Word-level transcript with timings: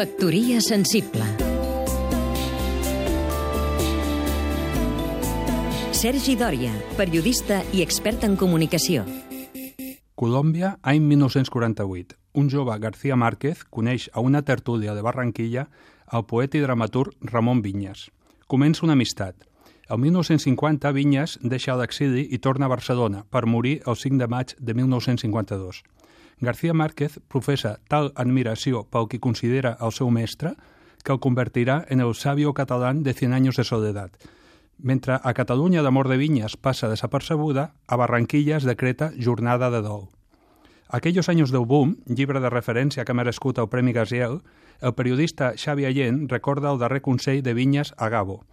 Factoria 0.00 0.62
sensible 0.64 1.26
Sergi 5.92 6.36
Dòria, 6.40 6.70
periodista 6.96 7.58
i 7.76 7.82
expert 7.84 8.24
en 8.24 8.38
comunicació. 8.40 9.02
Colòmbia, 10.16 10.70
any 10.80 11.04
1948. 11.04 12.16
Un 12.32 12.48
jove 12.48 12.78
García 12.80 13.20
Márquez 13.20 13.66
coneix 13.68 14.08
a 14.14 14.24
una 14.24 14.40
tertúlia 14.40 14.96
de 14.96 15.04
Barranquilla 15.04 15.66
el 16.08 16.24
poeta 16.24 16.56
i 16.56 16.64
dramaturg 16.64 17.12
Ramon 17.20 17.60
Vinyes. 17.60 18.08
Comença 18.48 18.86
una 18.88 18.96
amistat. 18.96 19.36
El 19.90 20.00
1950, 20.00 20.96
Vinyes 20.96 21.36
deixa 21.42 21.76
l'exili 21.76 22.24
i 22.24 22.40
torna 22.40 22.70
a 22.70 22.72
Barcelona 22.72 23.26
per 23.28 23.44
morir 23.44 23.82
el 23.84 24.00
5 24.00 24.16
de 24.16 24.32
maig 24.32 24.56
de 24.56 24.80
1952. 24.80 25.84
García 26.40 26.72
Márquez 26.72 27.18
professa 27.28 27.78
tal 27.92 28.14
admiració 28.16 28.86
pel 28.88 29.08
que 29.12 29.20
considera 29.20 29.74
el 29.84 29.92
seu 29.92 30.08
mestre 30.08 30.54
que 31.04 31.12
el 31.12 31.20
convertirà 31.20 31.82
en 31.92 32.00
el 32.00 32.14
sabio 32.14 32.54
català 32.56 32.94
de 32.96 33.12
100 33.12 33.34
anys 33.36 33.58
de 33.60 33.64
soledat. 33.64 34.16
Mentre 34.78 35.18
a 35.20 35.34
Catalunya 35.36 35.82
l'amor 35.84 36.08
de 36.08 36.16
Vinyes 36.16 36.56
passa 36.56 36.88
desapercebuda, 36.88 37.74
a 37.86 37.96
Barranquilla 37.96 38.56
es 38.56 38.64
decreta 38.64 39.10
jornada 39.20 39.68
de 39.70 39.82
dol. 39.84 40.08
Aquellos 40.88 41.28
anys 41.28 41.52
del 41.52 41.66
boom, 41.68 41.98
llibre 42.06 42.40
de 42.40 42.48
referència 42.48 43.04
que 43.04 43.12
ha 43.12 43.18
merescut 43.20 43.60
el 43.60 43.68
Premi 43.68 43.92
Gaziel, 43.92 44.40
el 44.80 44.94
periodista 44.96 45.52
Xavi 45.56 45.84
Allent 45.84 46.24
recorda 46.30 46.72
el 46.72 46.80
darrer 46.80 47.02
consell 47.02 47.42
de 47.42 47.52
Vinyes 47.54 47.92
a 47.98 48.08
Gabo. 48.08 48.46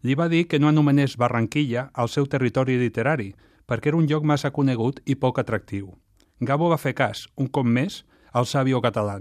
Li 0.00 0.16
va 0.16 0.30
dir 0.32 0.48
que 0.48 0.58
no 0.58 0.72
anomenés 0.72 1.18
Barranquilla 1.20 1.90
al 1.92 2.08
seu 2.08 2.26
territori 2.26 2.80
literari, 2.80 3.34
perquè 3.68 3.92
era 3.92 4.00
un 4.00 4.08
lloc 4.08 4.24
massa 4.24 4.50
conegut 4.50 5.04
i 5.04 5.14
poc 5.14 5.38
atractiu. 5.38 5.92
Gabo 6.40 6.68
va 6.68 6.80
fer 6.82 6.96
cas, 6.98 7.28
un 7.38 7.46
cop 7.46 7.66
més, 7.66 8.02
al 8.34 8.46
sàvio 8.50 8.80
català. 8.82 9.20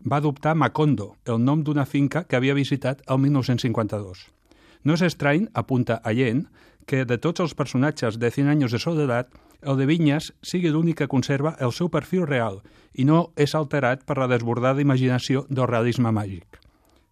Va 0.00 0.16
adoptar 0.16 0.54
Macondo, 0.56 1.10
el 1.26 1.42
nom 1.44 1.60
d'una 1.62 1.84
finca 1.84 2.22
que 2.24 2.36
havia 2.36 2.54
visitat 2.56 3.02
el 3.06 3.18
1952. 3.20 4.22
No 4.84 4.94
és 4.96 5.02
estrany, 5.04 5.44
apunta 5.52 6.00
Allent, 6.04 6.46
que 6.88 7.04
de 7.04 7.18
tots 7.20 7.44
els 7.44 7.52
personatges 7.54 8.16
de 8.16 8.30
100 8.32 8.48
anys 8.54 8.72
de 8.72 8.80
soledat, 8.80 9.28
el 9.60 9.76
de 9.76 9.84
Vinyes 9.90 10.30
sigui 10.40 10.70
l'únic 10.72 11.02
que 11.02 11.10
conserva 11.12 11.52
el 11.60 11.74
seu 11.76 11.90
perfil 11.92 12.24
real 12.26 12.62
i 12.94 13.04
no 13.04 13.34
és 13.36 13.54
alterat 13.54 14.06
per 14.08 14.16
la 14.16 14.30
desbordada 14.30 14.80
imaginació 14.80 15.44
del 15.50 15.68
realisme 15.68 16.14
màgic. 16.14 16.46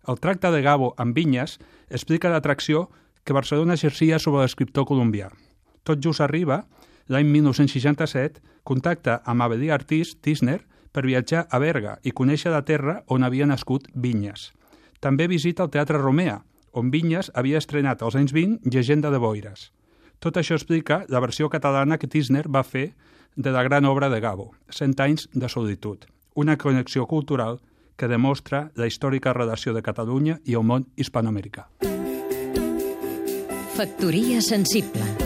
El 0.09 0.17
tracte 0.23 0.49
de 0.55 0.63
Gabo 0.63 0.95
amb 0.97 1.13
Vinyes 1.13 1.59
explica 1.91 2.33
l'atracció 2.33 2.87
que 3.25 3.37
Barcelona 3.37 3.75
exercia 3.75 4.19
sobre 4.23 4.47
l'escriptor 4.47 4.87
colombià. 4.89 5.29
Tot 5.85 6.01
just 6.01 6.23
arriba, 6.25 6.63
l'any 7.09 7.29
1967, 7.31 8.41
contacta 8.67 9.21
amb 9.25 9.43
Abelí 9.47 9.71
Artís 9.71 10.17
Tisner 10.21 10.61
per 10.93 11.05
viatjar 11.07 11.47
a 11.51 11.61
Berga 11.63 11.99
i 12.03 12.13
conèixer 12.17 12.51
la 12.53 12.65
terra 12.65 13.03
on 13.13 13.25
havia 13.27 13.47
nascut 13.47 13.89
Vinyes. 13.95 14.51
També 15.01 15.29
visita 15.29 15.67
el 15.67 15.71
Teatre 15.71 16.01
Romea, 16.01 16.41
on 16.73 16.91
Vinyes 16.91 17.31
havia 17.35 17.61
estrenat 17.61 18.03
als 18.03 18.17
anys 18.17 18.33
20 18.33 18.71
Llegenda 18.73 19.13
de 19.13 19.21
Boires. 19.21 19.71
Tot 20.19 20.37
això 20.41 20.57
explica 20.57 21.05
la 21.13 21.21
versió 21.21 21.51
catalana 21.53 21.99
que 21.99 22.09
Tisner 22.09 22.47
va 22.49 22.65
fer 22.65 22.95
de 23.37 23.53
la 23.53 23.63
gran 23.63 23.85
obra 23.85 24.09
de 24.09 24.21
Gabo, 24.21 24.55
Cent 24.71 24.97
anys 25.01 25.29
de 25.33 25.49
solitud, 25.49 26.09
una 26.35 26.57
connexió 26.57 27.07
cultural 27.07 27.61
que 27.97 28.09
demostra 28.09 28.71
la 28.75 28.89
històrica 28.89 29.33
relació 29.33 29.77
de 29.77 29.85
Catalunya 29.85 30.41
i 30.45 30.57
el 30.57 30.65
món 30.65 30.89
hispanoamericà. 30.97 31.69
Factoria 33.77 34.41
sensible 34.41 35.26